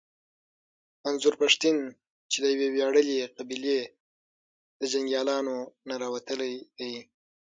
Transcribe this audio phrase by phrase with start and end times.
[1.03, 1.77] منظور پښتين
[2.31, 3.79] چې د يوې وياړلې قبيلې
[4.79, 6.93] د جنګياليانو نه راوتلی دی.